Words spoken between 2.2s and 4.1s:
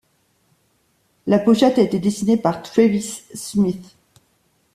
par Travis Smith.